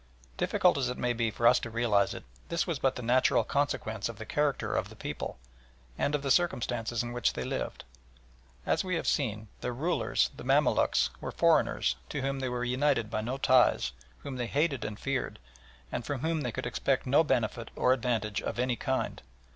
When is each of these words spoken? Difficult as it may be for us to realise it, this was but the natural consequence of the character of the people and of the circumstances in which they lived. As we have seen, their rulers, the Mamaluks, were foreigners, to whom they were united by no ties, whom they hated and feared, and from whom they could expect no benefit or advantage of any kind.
Difficult 0.35 0.79
as 0.79 0.89
it 0.89 0.97
may 0.97 1.13
be 1.13 1.29
for 1.29 1.45
us 1.45 1.59
to 1.59 1.69
realise 1.69 2.15
it, 2.15 2.23
this 2.49 2.65
was 2.65 2.79
but 2.79 2.95
the 2.95 3.03
natural 3.03 3.43
consequence 3.43 4.09
of 4.09 4.17
the 4.17 4.25
character 4.25 4.75
of 4.75 4.89
the 4.89 4.95
people 4.95 5.37
and 5.95 6.15
of 6.15 6.23
the 6.23 6.31
circumstances 6.31 7.03
in 7.03 7.13
which 7.13 7.33
they 7.33 7.43
lived. 7.43 7.83
As 8.65 8.83
we 8.83 8.95
have 8.95 9.05
seen, 9.05 9.47
their 9.59 9.75
rulers, 9.75 10.31
the 10.35 10.43
Mamaluks, 10.43 11.11
were 11.21 11.31
foreigners, 11.31 11.97
to 12.09 12.23
whom 12.23 12.39
they 12.39 12.49
were 12.49 12.63
united 12.63 13.11
by 13.11 13.21
no 13.21 13.37
ties, 13.37 13.91
whom 14.23 14.37
they 14.37 14.47
hated 14.47 14.83
and 14.83 14.99
feared, 14.99 15.37
and 15.91 16.03
from 16.03 16.21
whom 16.21 16.41
they 16.41 16.51
could 16.51 16.65
expect 16.65 17.05
no 17.05 17.23
benefit 17.23 17.69
or 17.75 17.93
advantage 17.93 18.41
of 18.41 18.57
any 18.57 18.75
kind. 18.75 19.21